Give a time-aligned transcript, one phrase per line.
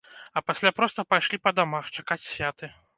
[0.39, 2.77] А пасля проста пайшлі па дамах, чакаць святы.